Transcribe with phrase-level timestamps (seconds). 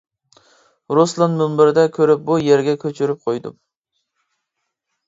[0.99, 3.61] رۇسلان مۇنبىرىدە كۆرۈپ، بۇ يەرگە كۆچۈرۈپ قويدۇم.